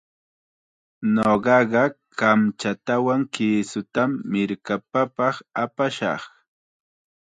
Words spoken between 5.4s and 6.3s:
apashaq.